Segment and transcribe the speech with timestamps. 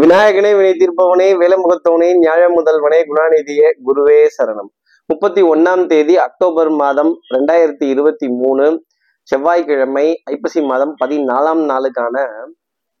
[0.00, 4.68] விநாயகனே வினை தீர்ப்பவனே வேலமுகத்தவனே ஞாழ முதல்வனே குணாநிதியே குருவே சரணம்.
[5.06, 8.84] முப்பத்தி ஒன்னாம் தேதி அக்டோபர் மாதம் ரெண்டாயிரத்தி இருபத்தி மூணு
[9.22, 12.26] செவ்வாய்க்கிழமை ஐப்பசி மாதம் பதினாலாம் நாளுக்கான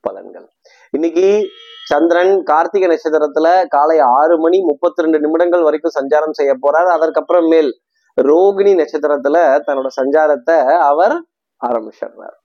[0.08, 0.46] பலன்கள்.
[0.90, 1.46] இன்னைக்கு
[1.84, 6.90] சந்திரன் கார்த்திகை நட்சத்திரத்துல காலை ஆறு மணி முப்பத்தி ரெண்டு நிமிடங்கள் வரைக்கும் சஞ்சாரம் செய்ய போறார்.
[6.96, 7.70] அதற்கப்புறமேல்
[8.16, 11.22] ரோகிணி நட்சத்திரத்துல தன்னோட சஞ்சாரத்தை அவர்
[11.66, 12.36] ஆரம்பிச்சிடுறார்.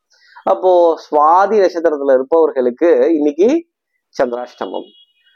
[0.44, 3.72] அப்போ சுவாதி நட்சத்திரத்துல இருப்பவர்களுக்கு இன்னைக்கு
[4.16, 4.88] சந்திராஷ்டமம்.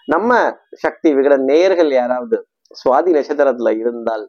[0.07, 0.31] நம்ம
[0.75, 2.37] சக்தி விகட நேயர்கள் யாராவது
[2.75, 4.25] சுவாதி நட்சத்திரத்துல இருந்தால்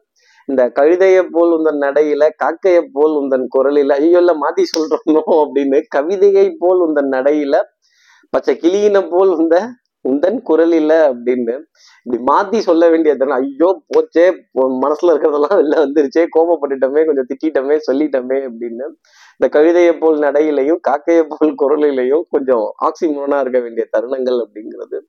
[0.49, 6.47] இந்த கழுதையை போல் உந்தன் நடையில காக்கையை போல் உந்தன் குரலில ஐயோ இல்ல மாத்தி சொல்றோமோ அப்படின்னு கவிதையை
[6.57, 7.55] போல் உந்தன் நடையில
[8.33, 9.55] பச்சை கிளியின போல் உந்த
[10.05, 11.55] உந்தன் குரலில அப்படின்னு
[12.05, 14.25] இப்படி மாத்தி சொல்ல வேண்டிய தருணம் ஐயோ போச்சே
[14.83, 18.85] மனசுல இருக்கிறதெல்லாம் வெளில வந்துருச்சே கோபப்பட்டுட்டோமே கொஞ்சம் திட்டமே சொல்லிட்டோமே அப்படின்னு
[19.39, 24.99] இந்த கவிதையை போல் நடையிலையும் காக்கையை போல் குரலிலையும் கொஞ்சம் ஆக்சிமோனா இருக்க வேண்டிய தருணங்கள் அப்படிங்கிறது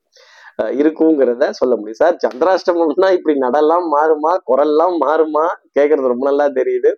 [0.69, 1.95] இருக்குங்கிறத சொல்ல முடியும்.
[1.95, 4.37] சார் சந்திராஷ்டமம்னா இப்படி நடலாம் மாறுமா?
[4.51, 5.47] குரல்லாம் மாறுமா?
[5.79, 6.93] கேட்கறது ரொம்ப நல்லா தெரியுது.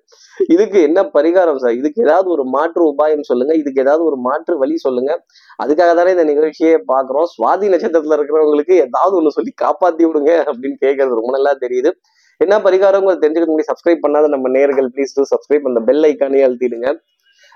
[0.49, 1.73] இதுக்கு என்ன பரிகாரம் சார்?
[1.73, 3.55] இதுக்கு ஏதாவது ஒரு மாற்று உபாயம் சொல்லுங்க.
[3.55, 5.25] இதுக்கு ஏதாவது ஒரு மாற்று வழி சொல்லுங்க.
[5.63, 7.29] அதுக்காக தானே இந்த நிகழ்ச்சியை பார்க்குறோம்.
[7.37, 11.93] சுவாதி நட்சத்திரத்துல இருக்கிறவங்களுக்கு ஏதாவது ஒன்று சொல்லி காப்பாத்தி விடுங்க அப்படின்னு கேட்கறது ரொம்ப நல்லா தெரியுது.
[12.39, 16.95] என்ன பரிகாரம் தெரிஞ்சுக்க முடியும் சப்ஸ்கிரைப் பண்ணாத நம்ம நேர்கள் ப்ளீஸ் டூ சப்ஸ்கிரைப் அந்த பெல் ஐக்கானே அழுத்திடுங்க.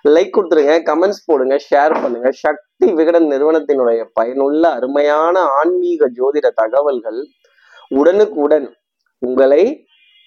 [0.06, 2.28] லைக் கொடுத்துருங்க கமெண்ட்ஸ் போடுங்க ஷேர் பண்ணுங்க.
[2.42, 7.20] சக்தி விகடன் நிறுவனத்தினுடைய பயனுள்ள அருமையான ஆன்மீக ஜோதிட தகவல்கள்
[7.90, 8.66] உடனுக்குடன்
[9.22, 9.62] உங்களை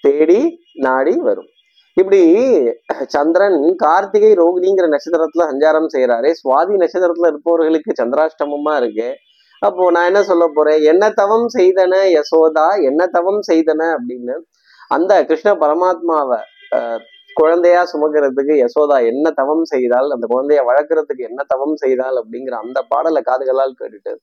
[0.04, 0.42] தேடி
[0.80, 1.50] நாடி வரும்.
[1.98, 2.20] இப்படி
[3.14, 9.10] சந்திரன் கார்த்திகை ரோகிணிங்கிற நட்சத்திரத்துல சஞ்சாரம் செய்யறாரு சுவாதி நட்சத்திரத்துல இருப்பவர்களுக்கு சந்திராஷ்டமமா இருக்கு.
[9.62, 10.82] அப்போ நான் என்ன சொல்ல போறேன்?
[10.92, 12.68] என்ன தவம் செய்தன யசோதா?
[12.90, 14.36] என்ன தவம் செய்தன அப்படின்னு
[14.92, 16.40] அந்த கிருஷ்ண பரமாத்மாவை
[16.78, 17.02] அஹ்,
[17.40, 23.22] குழந்தையா சுமக்கிறதுக்கு யசோதா என்ன தவம் செய்தால் அந்த குழந்தைய வளர்க்கறதுக்கு என்ன தவம் செய்தால் அப்படிங்கிற அந்த பாடலை
[23.28, 24.14] காதுகளால் கேட்டுட்டு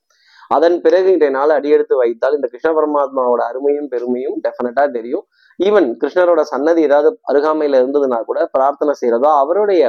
[0.51, 5.23] அதன் பிறகு இன்றைய நாள் அடியெடுத்து வைத்தால் இந்த கிருஷ்ண பரமாத்மாவோட அருமையும் பெருமையும் டெஃபினட்டா தெரியும்.
[5.59, 9.81] ஈவன் கிருஷ்ணரோட சன்னதி ஏதாவது அருகாமையில இருந்ததுன்னா கூட பிரார்த்தனை செய்யறதோ அவருடைய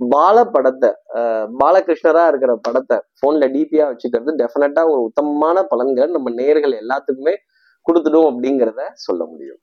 [0.00, 6.74] பால படத்தை அஹ், பாலகிருஷ்ணரா இருக்கிற படத்தை போன்ல டிபியா வச்சுக்கிறது டெஃபினட்டா ஒரு உத்தமமான பலன்கள் நம்ம நேர்கள்
[6.80, 7.34] எல்லாத்துக்குமே
[7.86, 9.60] கொடுத்துடும் அப்படிங்கிறத சொல்ல முடியும்.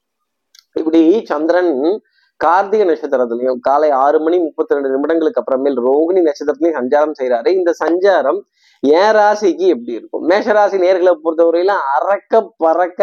[0.76, 1.02] இப்படி
[1.32, 1.74] சந்திரன்
[2.38, 8.40] கார்த்திகை நட்சத்திரத்திலையும் காலை ஆறு மணி முப்பத்தி ரெண்டு நிமிடங்களுக்கு அப்புறமேல் ரோகிணி நட்சத்திரத்திலையும் சஞ்சாரம் செய்யறாரு இந்த சஞ்சாரம்
[8.84, 10.26] என் ராசிக்கு எப்படி இருக்கும்?
[10.30, 13.02] மேஷராசி நேர்களை பொறுத்தவரையில அறக்க பறக்க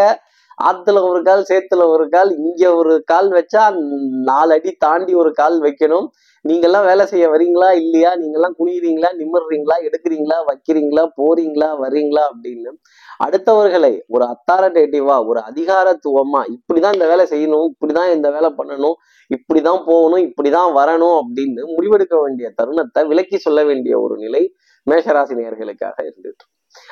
[0.64, 3.62] ஆத்துல ஒரு கால் சேத்துல ஒரு கால் இங்க ஒரு கால் வச்சா
[4.24, 6.06] நாலு அடி தாண்டி ஒரு கால் வைக்கணும்.
[6.44, 7.68] நீங்கெல்லாம் வேலை செய்ய வரீங்களா?
[7.72, 8.10] இல்லையா?
[8.16, 9.76] நீங்கெல்லாம் குனிகிறீங்களா நிமிர்றீங்களா?
[9.88, 10.38] எடுக்கிறீங்களா?
[10.50, 11.04] வைக்கிறீங்களா?
[11.16, 11.68] போறீங்களா?
[11.82, 12.24] வர்றீங்களா?
[12.32, 12.72] அப்படின்னு
[13.22, 18.94] அடுத்தவர்களை ஒரு அத்தாரிட்டேட்டிவா ஒரு அதிகாரத்துவமா இப்படிதான் இந்த வேலை செய்யணும் இப்படிதான் இந்த வேலை பண்ணணும்
[19.34, 24.54] இப்படிதான் போகணும் இப்படிதான் வரணும் அப்படின்னு முடிவெடுக்க வேண்டிய தருணத்தை விலக்கி சொல்ல வேண்டிய ஒரு நிலை
[24.90, 26.44] மேஷராசி நேர்களுக்காக இருந்துட்டு.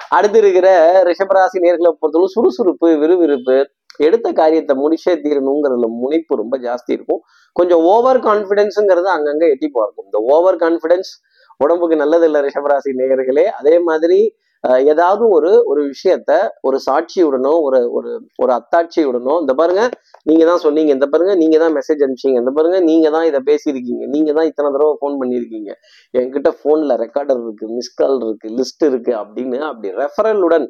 [0.09, 3.67] அடுத்து இருக்கிற ரிஷபராசி நேர்களை பொறுத்தவரை சுறுசுறுப்பு விறுவிறுப்பு
[3.99, 7.21] எடுத்த காரியத்தை முடிச்சே தீரணுங்கிறதுல முனைப்பு ரொம்ப ஜாஸ்தி இருக்கும்.
[7.53, 10.05] கொஞ்சம் ஓவர் கான்ஃபிடென்ஸுங்கிறது அங்கங்க எட்டி பார்க்கும்.
[10.05, 11.11] இந்த ஓவர் கான்ஃபிடென்ஸ்
[11.57, 13.45] உடம்புக்கு நல்லது இல்லை ரிஷபராசி நேயர்களே.
[13.45, 19.85] அதே மாதிரி ஏதாவது ஒரு ஒரு விஷயத்த ஒரு சாட்சியுடனோ ஒரு ஒரு ஒரு அத்தாட்சியுடனோ இந்த பாருங்க
[20.27, 24.07] நீங்க தான் சொன்னீங்க இந்த பாருங்க நீங்க தான் மெசேஜ் அனுப்பிச்சீங்க இந்த பாருங்க நீங்க தான் இதை பேசியிருக்கீங்க
[24.07, 25.73] நீங்க தான் இத்தனை தடவை ஃபோன் பண்ணியிருக்கீங்க
[26.15, 30.69] என்கிட்ட ஃபோன்ல ரெக்கார்டர் இருக்கு மிஸ் கால் இருக்கு லிஸ்ட் இருக்கு அப்படின்னு அப்படி ரெஃபரலுடன்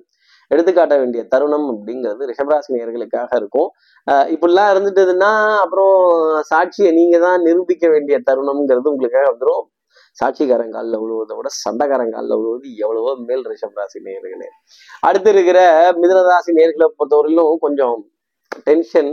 [0.51, 3.69] எடுத்துக்காட்ட வேண்டிய தருணம் அப்படிங்கிறது ரிஷபராசி நேயர்களுக்காக இருக்கும்.
[4.31, 5.95] இப்படிலாம் இருந்துட்டதுன்னா அப்புறம்
[6.43, 9.65] சாட்சியை நீங்க தான் நிரூபிக்க வேண்டிய தருணம்ங்கிறது உங்களுக்காக வந்துடும்
[10.19, 14.49] சாட்சிக்காரங்காலில் விழுவதை விட சண்டைக்காரங்காலில் விழுவது எவ்வளவோ மேல் ரிஷப் ராசி நேர்களே
[15.09, 15.59] அடுத்து இருக்கிற
[16.01, 17.99] மிதனராசி நேர்களை பொறுத்தவரையிலும் கொஞ்சம்
[18.69, 19.13] டென்ஷன்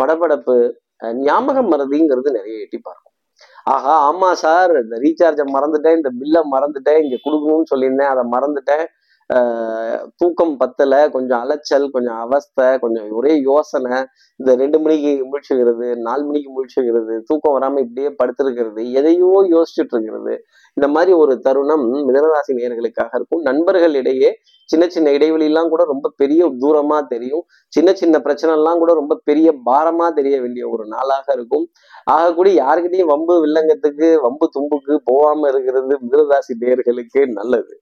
[0.00, 0.56] படபடப்பு
[1.26, 3.14] ஞாபகம் மறதிங்கிறது நிறைய எட்டி பார்க்கும்.
[3.74, 8.84] ஆஹா ஆமா சார் இந்த ரீசார்ஜை மறந்துட்டேன் இந்த பில்லை மறந்துட்டேன் இங்க கொடுக்கணும்னு சொல்லியிருந்தேன் அதை மறந்துட்டேன்.
[10.20, 13.96] தூக்கம் பத்தல கொஞ்சம் அலைச்சல் கொஞ்சம் அவஸ்தை கொஞ்சம் ஒரே யோசனை.
[14.40, 20.34] இந்த ரெண்டு மணிக்கு முழிச்சுக்கிறது நாலு மணிக்கு முழிச்சுக்கிறது தூக்கம் வராம இப்படியே படுத்திருக்கிறது எதையோ யோசிச்சுட்டு இருக்கிறது.
[20.76, 23.42] இந்த மாதிரி ஒரு தருணம் மிதனராசி நேயர்களுக்காக இருக்கும்.
[23.48, 24.30] நண்பர்களிடையே
[24.68, 27.44] சின்ன சின்ன இடைவெளியெல்லாம் கூட ரொம்ப பெரிய தூரமா தெரியும்.
[27.68, 31.64] சின்ன சின்ன பிரச்சனை எல்லாம் கூட ரொம்ப பெரிய பாரமா தெரிய வேண்டிய ஒரு நாளாக இருக்கும்.
[32.10, 37.74] ஆகக்கூடிய யாருக்கிட்டையும் வம்பு வில்லங்கத்துக்கு வம்பு தும்புக்கு போகாம இருக்கிறது மிதனராசி நேர்களுக்கு நல்லது.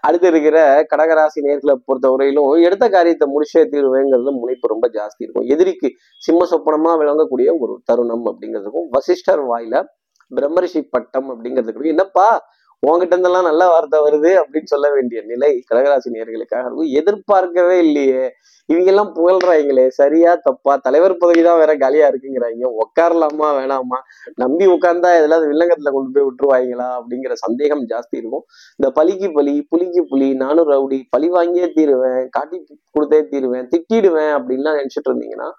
[0.00, 0.58] அடுத்து இருக்கிற
[0.90, 5.46] கடகராசி நேர்களை பொறுத்தவரையிலும் எடுத்த காரியத்தை முடிச்சே தீர்வேங்கிறது முனைப்பு ரொம்ப ஜாஸ்தி இருக்கும்.
[5.48, 9.82] எதிரிக்கு சிம்ம சொப்பனமா விளங்கக்கூடிய ஒரு தருணம் அப்படிங்கிறதுக்கும் வசிஷ்டர் வாயில
[10.30, 12.28] பிரம்மரிஷி பட்டம் அப்படிங்கிறதுக்கு என்னப்பா?
[12.84, 16.90] உங்ககிட்ட இருந்தெல்லாம் நல்ல வார்த்தை வருது அப்படின்னு சொல்ல வேண்டிய நிலை கடகராசி நேர்களுக்காக இருக்கும்.
[17.00, 18.24] எதிர்பார்க்கவே இல்லையே.
[18.68, 19.84] இவங்க எல்லாம் புகழ்றாங்களே.
[19.98, 20.72] சரியா தப்பா?
[20.86, 22.68] தலைவர் பதவி தான் வேற காலியா இருக்குங்கிறாங்க.
[22.82, 23.98] உட்காரலாமா வேணாமா?
[24.42, 26.88] நம்பி உட்கார்ந்தா எதாவது வில்லங்கத்துல கொண்டு போய் விட்டுருவாங்களா?
[26.98, 28.44] அப்படிங்கிற சந்தேகம் ஜாஸ்தி இருக்கும்.
[28.78, 32.58] இந்த பலிக்கு பலி புலிக்கு புலி நானும் ரவுடி பழி வாங்கியே தீருவேன் காட்டி
[32.96, 35.50] கொடுத்தே தீருவேன் திட்டிடுவேன் அப்படின்லாம் நினைச்சிட்டு இருந்தீங்கன்னா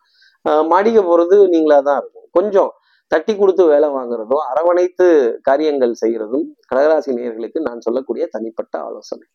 [0.72, 2.28] மாடிக்க போறது நீங்களா தான் இருக்கும்.
[2.38, 2.72] கொஞ்சம்
[3.08, 5.08] தட்டி கொடுத்து வேலை வாங்குறதும் அரவணைத்து
[5.42, 9.26] காரியங்கள் செய்கிறதும் கடகராசி நேர்களுக்கு நான் சொல்லக்கூடிய தனிப்பட்ட ஆலோசனை.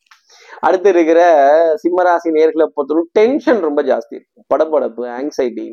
[0.61, 1.21] அடுத்து இருக்கிற
[1.83, 4.47] சிம்மராசி நேர்களை பொறுத்தவரை டென்ஷன் ரொம்ப ஜாஸ்தி இருக்கும்.
[4.55, 5.67] படபடப்பு ஆங்ஸைட்டி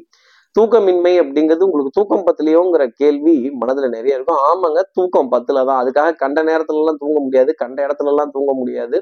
[0.56, 4.40] தூக்கமின்மை அப்படிங்கிறது உங்களுக்கு தூக்கம் பத்திலையோங்கிற கேள்வி மனதுல நிறைய இருக்கும்.
[4.50, 9.00] ஆமாங்க தூக்கம் பத்துல தான் அதுக்காக கண்ட நேரத்துல எல்லாம் தூங்க முடியாது கண்ட இடத்துல எல்லாம் தூங்க முடியாது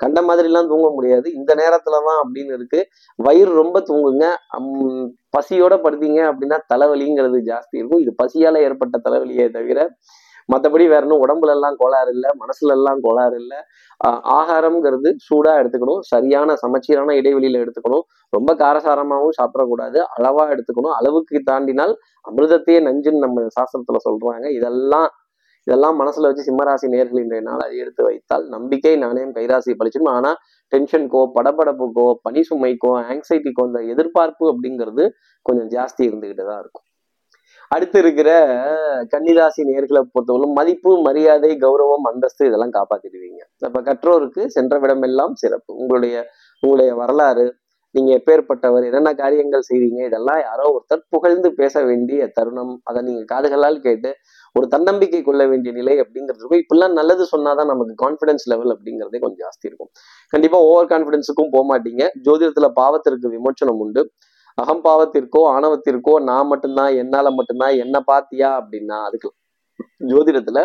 [0.00, 1.26] கண்ட மாதிரி எல்லாம் தூங்க முடியாது.
[1.32, 2.80] இந்த நேரத்துல தான் அப்படின்னு இருக்கு.
[3.18, 4.24] வயிறு ரொம்ப தூங்குங்க.
[4.56, 5.06] அம்,
[5.38, 8.00] பசியோட படுத்தீங்க அப்படின்னா தலைவலிங்கிறது ஜாஸ்தி இருக்கும்.
[8.00, 9.90] இது பசியால ஏற்பட்ட தலைவலியே தவிர
[10.52, 13.58] மற்றபடி வேற என்ன உடம்புல எல்லாம் கோளாறு இல்லை மனசுல எல்லாம் கோளாறு இல்லை.
[14.08, 15.98] ஆஹ் ஆகாரம்ங்கிறது சூடா எடுத்துக்கணும்.
[16.00, 18.00] சரியான சமச்சீரான இடைவெளியில எடுத்துக்கணும்.
[18.30, 20.02] ரொம்ப காரசாரமாகவும் சாப்பிடக்கூடாது.
[20.18, 20.94] அளவா எடுத்துக்கணும்.
[20.94, 21.94] அளவுக்கு தாண்டினால்
[22.30, 24.50] அமிர்தத்தையே நஞ்சுன்னு நம்ம சாஸ்திரத்துல சொல்றாங்க.
[24.50, 25.08] இதெல்லாம்
[25.66, 30.12] இதெல்லாம் மனசுல வச்சு சிம்மராசி நேர்கள் இன்றைய நாள் அதை எடுத்து வைத்தால் நம்பிக்கை நாணயம் கைராசி பழிச்சிடும்.
[30.16, 30.30] ஆனா
[30.72, 35.06] டென்ஷனுக்கோ படபடப்புக்கோ பனி சுமைக்கோ ஆங்ஸைட்டிக்கோ அந்த எதிர்பார்ப்பு அப்படிங்கிறது
[35.46, 36.86] கொஞ்சம் ஜாஸ்தி இருந்துகிட்டு தான் இருக்கும்.
[37.74, 38.30] அடுத்து இருக்கிற
[39.12, 43.40] கன்னிராசி நேர்களை பொறுத்தவரை மதிப்பு மரியாதை கௌரவம் அந்தஸ்து இதெல்லாம் காப்பாத்திடுவீங்க.
[43.68, 45.70] அப்ப கற்றோருக்கு சென்ற விடமெல்லாம் சிறப்பு.
[45.82, 46.16] உங்களுடைய
[46.62, 47.46] உங்களுடைய வரலாறு
[47.94, 52.74] நீங்க எப்பேற்பட்டவர் என்னென்ன காரியங்கள் செய்வீங்க இதெல்லாம் யாரோ ஒருத்தர் புகழ்ந்து பேச வேண்டிய தருணம்.
[52.88, 54.10] அதை நீங்க காதுகளால் கேட்டு
[54.56, 56.60] ஒரு தன்னம்பிக்கை கொள்ள வேண்டிய நிலை அப்படிங்கிறது இருக்கும்.
[56.62, 59.90] இப்பெல்லாம் நல்லது சொன்னாதான் நமக்கு கான்ஃபிடன்ஸ் லெவல் அப்படிங்கிறதே கொஞ்சம் ஜாஸ்தி இருக்கும்.
[60.32, 62.04] கண்டிப்பா ஓவர் கான்ஃபிடன்ஸுக்கும் போக மாட்டீங்க.
[62.26, 64.02] ஜோதிடத்துல பாவத்திற்கு விமோச்சனம் உண்டு.
[64.58, 69.28] அகம்பாவத்திற்கோ ஆணவத்திற்கோ நான் மட்டும்தான் என்னால மட்டும்தான் என்ன பாத்தியா அப்படின்னா அதுக்கு
[70.12, 70.60] ஜோதிடத்துல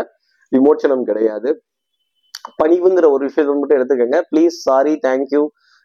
[0.52, 1.50] விமோச்சனம் கிடையாது.
[2.60, 4.20] பணிவுங்கிற ஒரு விஷயத்தை மட்டும் எடுத்துக்கோங்க.
[4.32, 5.42] Please sorry thank you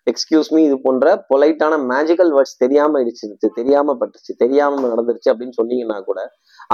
[0.07, 5.99] excuse me இது போன்ற பொலைட்டான மேஜிக்கல் வேர்ட்ஸ் தெரியாம இடிச்சிருச்சு தெரியாம பட்டுச்சு தெரியாம நடந்துருச்சு அப்படின்னு சொன்னீங்கன்னா
[6.05, 6.21] கூட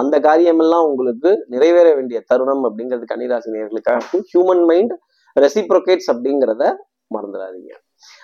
[0.01, 4.95] அந்த காரியமெல்லாம் உங்களுக்கு நிறைவேற வேண்டிய தருணம் அப்படிங்கிறது கன்னிராசி நேர்களுக்காக ஹியூமன் மைண்ட்
[5.37, 6.65] ரெசிப்ரோகேட்ஸ் அப்படிங்கிறத
[7.15, 7.73] மறந்துடாதீங்க.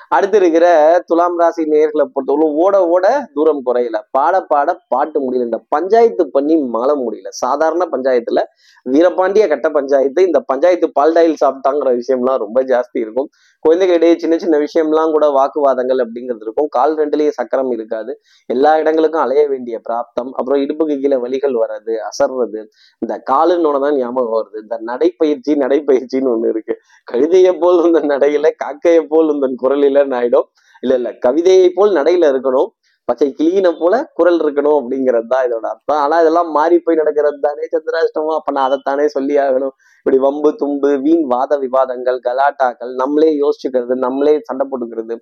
[0.08, 0.66] அடுத்து இருக்கிற
[1.06, 3.96] துலாம் ராசி நேர்களை பொறுத்தவரை ஓட ஓட தூரம் குறையல.
[4.10, 5.46] பாட பாட பாட்டு முடியல.
[5.48, 7.28] இந்த பஞ்சாயத்து பண்ணி மாள முடியல.
[7.28, 8.42] சாதாரண பஞ்சாயத்துல
[8.86, 13.28] வீரபாண்டிய கட்ட பஞ்சாயத்து இந்த பஞ்சாயத்து பால்டாயில் சாப்பிட்டாங்கிற விஷயம்லாம் ரொம்ப ஜாஸ்தி இருக்கும்.
[13.64, 16.68] குழந்தைகளிடையே சின்ன சின்ன விஷயம்லாம் கூட வாக்குவாதங்கள் அப்படிங்கிறது இருக்கும்.
[16.70, 18.20] கால் ரெண்டுலயே சக்கரம் இருக்காது.
[18.46, 20.30] எல்லா இடங்களுக்கும் அலைய வேண்டிய பிராப்தம்.
[20.32, 22.60] அப்புறம் இடுப்புக்கு கீழே வலிகள் வர்றது அசர்றது
[22.98, 24.58] இந்த காலுன்னு தான் ஞாபகம் வருது.
[24.62, 26.76] இந்த நடைப்பயிற்சி நடைப்பயிற்சின்னு ஒண்ணு இருக்கு.
[27.12, 29.32] கழுதையை போல் இந்த நடையில காக்கையை போல்
[29.68, 30.48] குரல் இல்லைன்னு ஆயிடும்
[30.82, 32.68] இல்ல இல்ல கவிதையை போல் நடையில இருக்கணும்.
[33.08, 36.00] பச்சை கிளீனை போல குரல் இருக்கணும் அப்படிங்கிறது தான் இதோட அர்த்தம்.
[36.04, 38.38] ஆனா இதெல்லாம் மாறி போய் நடக்கிறது தானே சந்திராஷ்டமம்.
[38.38, 39.74] அப்ப நான் அதைத்தானே சொல்லி ஆகணும்.
[40.00, 45.14] இப்படி வம்பு தும்பு வீண் வாத விவாதங்கள் கலாட்டாக்கள் நம்மளே யோசிச்சுக்கிறது நம்மளே சண்டை போட்டுக்கிறது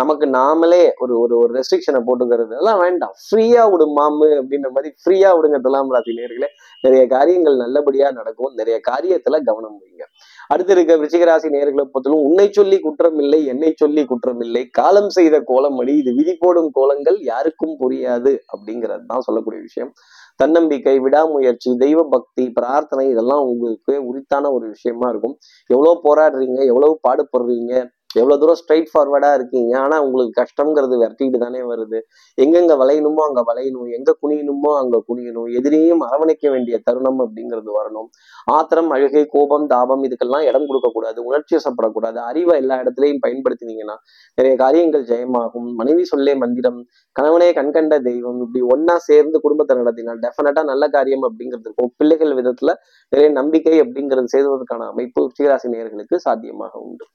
[0.00, 3.14] நமக்கு நாமளே ஒரு ஒரு ஒரு ரெஸ்ட்ரிக்ஷனை போட்டுக்கிறது அதெல்லாம் வேண்டாம்.
[3.26, 6.48] ஃப்ரீயா விடு மாமு அப்படின்ற மாதிரி ஃப்ரீயா விடுங்க துலாம் ராசி நேர்களே
[6.86, 8.52] நிறைய காரியங்கள் நல்லபடியா நடக்கும்.
[8.60, 10.04] நிறைய காரியத்துல கவனம் வைங்க.
[10.52, 14.62] அடுத்து இருக்க விருச்சிகராசி நேர்களை பொறுத்தலும் உன்னை சொல்லி குற்றம் இல்லை என்னை சொல்லி குற்றம் இல்லை.
[14.80, 19.92] காலம் செய்த கோலம் அடி இது விதி போடும் கோலங்கள் யாருக்கும் புரியாது அப்படிங்கிறது தான் சொல்லக்கூடிய விஷயம்.
[20.40, 25.36] தன்னம்பிக்கை விடாமுயற்சி தெய்வ பக்தி பிரார்த்தனை இதெல்லாம் உங்களுக்கு உரித்தான ஒரு விஷயமா இருக்கும்.
[25.70, 27.74] எவ்வளவு போராடுறீங்க எவ்வளவு பாடுபடுறீங்க
[28.14, 29.72] எவ்வளவு தூரம் ஸ்ட்ரைட் ஃபார்வர்டா இருக்கீங்க?
[29.78, 31.98] ஆனா உங்களுக்கு கஷ்டம்ங்கிறது விரட்டிட்டு தானே வருது.
[32.38, 33.88] எங்கெங்க வளையணுமோ அங்க வளையணும்.
[33.98, 35.48] எங்க குனியணுமோ அங்க குனியணும்.
[35.58, 38.08] எதிரியும் அரவணைக்க வேண்டிய தருணம் அப்படிங்கிறது வரணும்.
[38.44, 42.18] ஆத்திரம் அழுகை கோபம் தாபம் இதுக்கெல்லாம் இடம் கொடுக்க கூடாது உணர்ச்சி வசப்படக்கூடாது.
[42.30, 43.96] அறிவை எல்லா இடத்துலையும் பயன்படுத்தினீங்கன்னா
[44.34, 45.68] நிறைய காரியங்கள் ஜெயமாகும்.
[45.82, 46.80] மனைவி சொல்லே மந்திரம்
[47.12, 48.40] கணவனே கண்கண்ட தெய்வம்.
[48.46, 51.92] இப்படி ஒன்னா சேர்ந்து குடும்பத்தை நடத்தினால் டெஃபினட்டா நல்ல காரியம் அப்படிங்கிறது இருக்கும்.
[51.96, 52.72] பிள்ளைகள் விதத்துல
[53.12, 57.06] நிறைய நம்பிக்கை அப்படிங்கிறது செய்வதற்கான அமைப்பு உச்சிகராசி நேர்களுக்கு சாத்தியமாக உண்டு.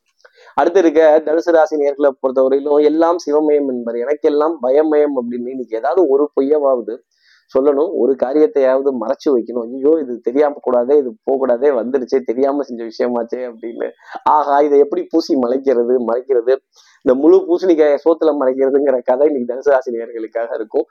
[0.56, 6.26] அடுத்து இருக்க தனுசு ராசி நேர்களை பொறுத்தவரையிலும் எல்லாம் சிவமயம் என்பது எனக்கெல்லாம் பயமயம் அப்படின்னு இன்னைக்கு ஏதாவது ஒரு
[6.36, 6.96] பொய்யவாவது
[7.56, 7.92] சொல்லணும்.
[8.02, 9.66] ஒரு காரியத்தையாவது மறைச்சு வைக்கணும்.
[9.70, 13.90] ஐயோ இது தெரியாம கூடாதே இது போகக்கூடாதே வந்துடுச்சே தெரியாம செஞ்ச விஷயமாச்சே அப்படின்னு.
[14.36, 16.56] ஆஹா இதை எப்படி பூசி மலைக்கிறது மறைக்கிறது?
[17.06, 19.70] இந்த முழு பூசணிக்காய சோத்துல மறைக்கிறதுங்கிற கதை இன்னைக்கு தனுசு
[20.58, 20.86] இருக்கும்.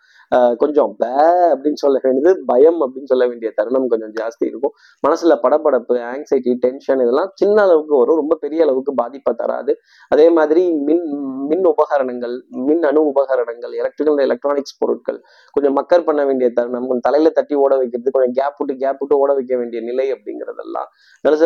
[0.63, 1.11] கொஞ்சம் பே
[1.53, 4.73] அப்படின்னு சொல்ல வேண்டியது பயம் அப்படின்னு சொல்ல வேண்டிய தருணம் கொஞ்சம் ஜாஸ்தி இருக்கும்.
[5.07, 8.21] மனசுல படப்படப்பு ஆங்ஸைட்டி டென்ஷன் இதெல்லாம் சின்ன அளவுக்கு வரும்.
[8.23, 9.75] ரொம்ப பெரிய அளவுக்கு பாதிப்பை தராது.
[10.15, 11.05] அதே மாதிரி மின்
[11.51, 12.35] மின் உபகரணங்கள்
[12.69, 15.21] மின் அணு உபகரணங்கள் எலக்ட்ரிக்கல் எலக்ட்ரானிக்ஸ் பொருட்கள்
[15.57, 19.19] கொஞ்சம் மக்கர் பண்ண வேண்டிய தருணம் கொஞ்சம் தலையில தட்டி ஓட வைக்கிறது கொஞ்சம் கேப் விட்டு கேப் விட்டு
[19.19, 20.89] ஓட வைக்க வேண்டிய நிலை அப்படிங்கிறதெல்லாம்
[21.25, 21.45] தனுசு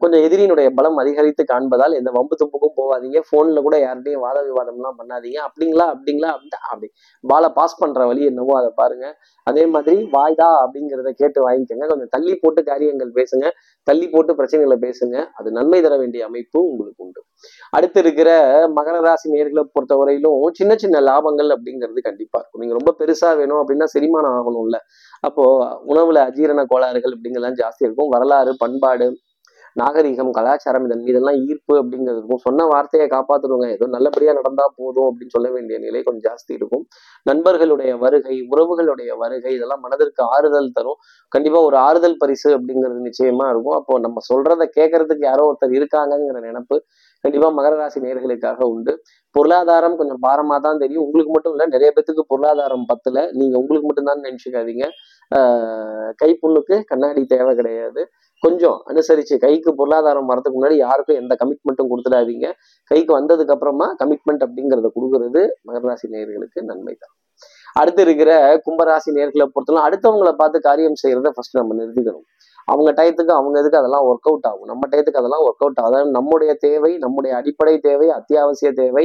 [0.00, 3.20] கொஞ்சம் எதிரியினுடைய பலம் அதிகரித்து காண்பதால் எந்த வம்பு தும்புக்கும் போகாதீங்க.
[3.30, 5.38] போன்ல கூட யார்கிட்டையும் வாத விவாதம்லாம் பண்ணாதீங்க.
[5.48, 5.86] அப்படிங்களா?
[5.94, 6.30] அப்படிங்களா?
[6.70, 6.88] அப்படி
[7.20, 9.06] பாலை பாஸ் பண்ற வழி என்னவோ அதை பாருங்க.
[9.42, 11.86] அதே மாதிரி வாய்தா அப்படிங்கிறத கேட்டு வாங்கிக்கோங்க.
[11.86, 13.48] கொஞ்சம் தள்ளி போட்டு காரியங்கள் பேசுங்க.
[13.82, 15.26] தள்ளி போட்டு பிரச்சனைகளை பேசுங்க.
[15.34, 17.20] அது நன்மை தர வேண்டிய அமைப்பு உங்களுக்கு உண்டு.
[17.70, 18.30] அடுத்து இருக்கிற
[18.68, 22.60] மகர ராசி நேர்களை பொறுத்தவரையிலும் சின்ன சின்ன லாபங்கள் அப்படிங்கிறது கண்டிப்பா இருக்கும்.
[22.60, 24.76] நீங்க ரொம்ப பெருசு பெருசா வேணும் அப்படின்னா செரிமானம் ஆகணும்ல.
[25.20, 25.44] அப்போ
[25.88, 28.08] உணவுல அஜீரண கோளாறுகள் அப்படிங்கறதெல்லாம் ஜாஸ்தி இருக்கும்.
[28.08, 29.06] வரலாறு பண்பாடு
[29.78, 32.36] நாகரிகம் கலாச்சாரம் இதன் மீதெல்லாம் ஈர்ப்பு அப்படிங்கிறது இருக்கும்.
[32.36, 36.84] சொன்ன வார்த்தையை காப்பாத்துறவங்க ஏதோ நல்லபடியா நடந்தா போதும் அப்படின்னு சொல்ல வேண்டிய நிலை கொஞ்சம் ஜாஸ்தி இருக்கும்.
[37.22, 40.98] நண்பர்களுடைய வருகை உறவுகளுடைய வருகை இதெல்லாம் மனதிற்கு ஆறுதல் தரும்.
[41.28, 43.76] கண்டிப்பா ஒரு ஆறுதல் பரிசு அப்படிங்கிறது நிச்சயமா இருக்கும்.
[43.76, 46.76] அப்போ நம்ம சொல்றத கேட்கறதுக்கு யாரோ ஒருத்தர் இருக்காங்கங்கிற நினைப்பு
[47.24, 48.92] கண்டிப்பா மகர ராசி நேர்களுக்காக உண்டு.
[49.30, 51.02] பொருளாதாரம் கொஞ்சம் பாரமா தான் தெரியும்.
[51.02, 53.28] உங்களுக்கு மட்டும் இல்லை நிறைய பேத்துக்கு பொருளாதாரம் பத்துல.
[53.32, 54.84] நீங்க உங்களுக்கு மட்டும்தான் நினைச்சுக்காதீங்க.
[55.30, 58.02] ஆஹ் கைப்புண்ணுக்கு கண்ணாடி தேவை கிடையாது.
[58.42, 62.46] கொஞ்சம் அனுசரிச்சு கைக்கு பொருளாதாரம் வரதுக்கு முன்னாடி யாருக்கும் எந்த கமிட்மெண்ட்டும் கொடுத்துடாதீங்க.
[62.90, 67.14] கைக்கு வந்ததுக்கு அப்புறமா கமிட்மெண்ட் அப்படிங்கிறத கொடுக்கறது மகராசி நேர்களுக்கு நேயர்களுக்கு நன்மை தான்
[67.80, 68.30] அடுத்து இருக்கிற
[68.66, 72.26] கும்பராசி நேர்களை பொறுத்தவரை அடுத்தவங்களை பார்த்து காரியம் செய்யறத ஃபர்ஸ்ட் நம்ம நிறுத்திக்கணும்.
[72.68, 74.68] அவங்க டயத்துக்கு அவங்க இதுக்கு அதெல்லாம் ஒர்க் அவுட் ஆகும்.
[74.70, 79.04] நம்ம டயத்துக்கு அதெல்லாம் ஒர்க் அவுட் ஆகும் நம்முடைய தேவை நம்முடைய அடிப்படை தேவை அத்தியாவசிய தேவை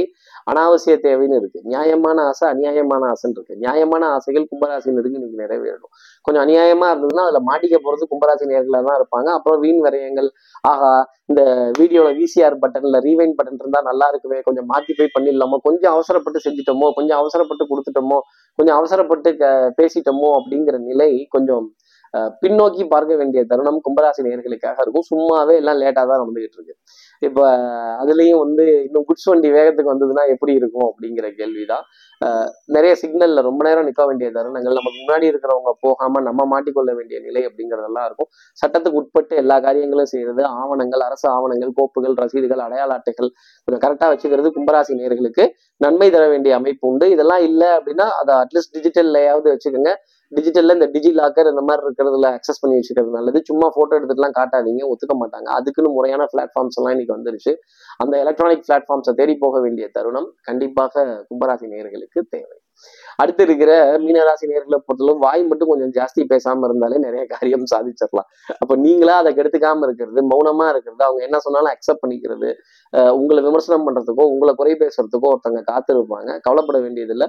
[0.52, 1.60] அனாவசிய தேவைன்னு இருக்கு.
[1.62, 3.56] நியாயமான ஆசை அநியாயமான ஆசைன்னு இருக்கு.
[3.56, 5.92] நியாயமான ஆசைகள் கும்பராசினருக்கு இன்னைக்கு நிறைவேறணும்.
[6.22, 9.28] கொஞ்சம் அநியாயமா இருந்ததுன்னா அதுல மாட்டிக்க போறது கும்பராசி நேர்களா தான் இருப்பாங்க.
[9.38, 10.28] அப்புறம் வீண் விரயங்கள்.
[10.62, 10.92] ஆகா
[11.26, 11.42] இந்த
[11.78, 14.40] வீடியோல விசிஆர் பட்டன்ல ரீவைன் பட்டன் இருந்தா நல்லா இருக்குமே.
[14.40, 15.58] கொஞ்சம் மாத்தி போய் பண்ணிடலாமோ?
[15.62, 16.88] கொஞ்சம் அவசரப்பட்டு செஞ்சிட்டோமோ?
[16.94, 18.18] கொஞ்சம் அவசரப்பட்டு கொடுத்துட்டோமோ?
[18.58, 19.30] கொஞ்சம் அவசரப்பட்டு
[19.80, 20.30] பேசிட்டோமோ?
[20.40, 21.64] அப்படிங்கிற நிலை கொஞ்சம்
[22.14, 25.06] பின்னோக்கி பார்க்க வேண்டிய தருணம் கும்பராசி நேர்களுக்காக இருக்கும்.
[25.10, 26.74] சும்மாவே எல்லாம் லேட்டாக தான் நடந்துகிட்டு இருக்கு.
[27.20, 27.40] இப்ப
[28.02, 31.84] அதுலயும் வந்து இன்னும் குட்ஸ் வண்டி வேகத்துக்கு வந்ததுன்னா எப்படி இருக்கும் அப்படிங்கிற கேள்விதான்.
[32.74, 37.42] நிறைய சிக்னல்ல ரொம்ப நேரம் நிற்க வேண்டிய தருணங்கள் நமக்கு முன்னாடி இருக்கிறவங்க போகாம நம்ம மாட்டிக்கொள்ள வேண்டிய நிலை
[37.48, 38.28] அப்படிங்கிறதெல்லாம் இருக்கும்.
[38.62, 43.30] சட்டத்துக்கு உட்பட்டு எல்லா காரியங்களும் செய்யறது ஆவணங்கள் அரசு ஆவணங்கள் கோப்புகள் ரசீதுகள் அடையாள அட்டைகள்
[43.64, 45.46] கொஞ்சம் கரெக்டா வச்சுக்கிறது கும்பராசி நேர்களுக்கு
[45.80, 47.08] நன்மை தர வேண்டிய அமைப்பு உண்டு.
[47.10, 49.92] இதெல்லாம் இல்லை அப்படின்னா அதை அட்லீஸ்ட் டிஜிட்டல்லையாவது வச்சுக்கோங்க.
[50.32, 53.38] டிஜிட்டல்ல இந்த டிஜி லாக்கர் இந்த மாதிரி இருக்கிறதுல அக்சஸ் பண்ணி வச்சுக்கிறது நல்லது.
[53.48, 55.48] சும்மா போட்டோ எடுத்துட்டுலாம் காட்டாதீங்க ஒத்துக்க மாட்டாங்க.
[55.58, 57.52] அதுக்குன்னு முறையான பிளாட்ஃபார்ம்ஸ் எல்லாம் இன்னைக்கு வந்துருச்சு.
[57.96, 62.58] அந்த எலக்ட்ரானிக் பிளாட்ஃபார்ம்ஸை தேடி போக வேண்டிய தருணம் கண்டிப்பாக கும்பராசி நேர்களுக்கு தேவை.
[63.16, 68.28] அடுத்து இருக்கிற மீனராசி நேர்களை பொறுத்தளவு வாய் மட்டும் கொஞ்சம் ஜாஸ்தி பேசாம இருந்தாலே நிறைய காரியம் சாதிச்சிடலாம்.
[68.58, 72.54] அப்ப நீங்களா அதை கெடுத்துக்காம இருக்கிறது மௌனமா இருக்கிறது அவங்க என்ன சொன்னாலும் அக்செப்ட் பண்ணிக்கிறது
[72.96, 76.40] அஹ் உங்களை விமர்சனம் பண்றதுக்கோ உங்களை குறை பேசுறதுக்கோ ஒருத்தங்க காத்திருப்பாங்க.
[76.40, 77.28] கவலைப்பட வேண்டியதில்லை.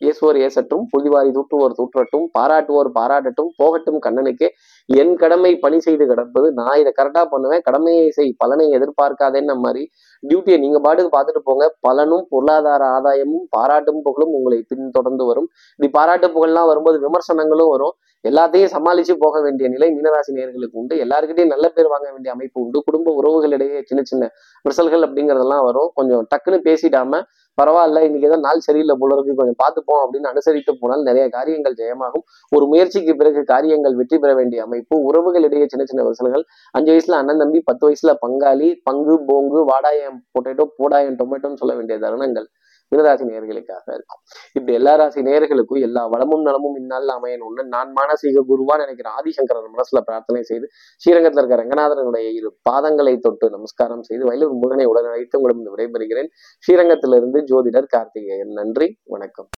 [0.00, 4.48] ஏசுவோர் ஏசட்டும் புதிவாரி தூற்றுவோர் தூற்றட்டும் பாராட்டுவோர் பாராட்டட்டும் போகட்டும் கண்ணனுக்கே.
[4.88, 7.60] என் கடமை பணி செய்து கிடப்பது நான் இதை கரெக்டா பண்ணுவேன்.
[7.60, 9.84] கடமையை செய் பலனை எதிர்பார்க்காதேன்னு மாதிரி
[10.22, 11.74] டியூட்டியை நீங்க பாட்டுக்கு பார்த்துட்டு போங்க.
[11.80, 15.48] பலனும் பொருளாதார ஆதாயமும் பாராட்டும் புகழும் உங்களை பின்தொடர்ந்து வரும்.
[15.70, 17.94] இப்படி பாராட்டு புகழ்லாம் வரும்போது விமர்சனங்களும் வரும்.
[18.24, 20.94] எல்லாத்தையும் சமாளிச்சு போக வேண்டிய நிலை மீனராசி நேர்களுக்கு உண்டு.
[21.04, 22.78] எல்லாருக்கிட்டையும் நல்ல பேர் வாங்க வேண்டிய அமைப்பு உண்டு.
[22.82, 24.30] குடும்ப உறவுகளிடையே சின்ன சின்ன
[24.64, 25.90] விரிசல்கள் அப்படிங்கிறதெல்லாம் வரும்.
[25.94, 27.20] கொஞ்சம் டக்குன்னு பேசிடாம
[27.58, 29.34] பரவாயில்ல இன்னைக்கு ஏதோ நாள் சரியில்லை போல இருக்கு.
[29.34, 32.24] கொஞ்சம் பார்த்துப்போம் அப்படின்னு அனுசரித்து போனால் நிறைய காரியங்கள் ஜெயமாகும்.
[32.52, 34.96] ஒரு முயற்சிக்கு பிறகு காரியங்கள் வெற்றி பெற வேண்டிய அமைப்பு.
[35.10, 36.44] உறவுகளிடையே சின்ன சின்ன விரிசல்கள்.
[36.70, 41.98] அஞ்சு வயசுல அண்ணன் தம்பி பத்து வயசுல பங்காளி பங்கு போங்கு வாடாயம் பொட்டேட்டோ போடாயம் டொமேட்டோன்னு சொல்ல வேண்டிய
[41.98, 42.48] தருணங்கள்.
[42.94, 44.22] மிதராசி நேர்களுக்காக இருக்கும்.
[44.52, 50.00] இப்படி எல்லா ராசி நேர்களுக்கும் எல்லா வளமும் நலமும் இந்நாளில் அமையணும்னு நான் மானசீக குருவா நினைக்கிற ஆதிசங்கரன் மனசுல
[50.04, 56.28] பிரார்த்தனை செய்து ஸ்ரீரங்கத்தில் இருக்க ரங்கநாதனுடைய இரு பாதங்களை தொட்டு நமஸ்காரம் செய்து வயலூர் முருகனை உடன் உங்களிடம் விடைபெறுகிறேன்.
[56.64, 58.52] ஸ்ரீரங்கத்திலிருந்து ஜோதிடர் கார்த்திகேயன்.
[58.52, 59.48] நன்றி வணக்கம்.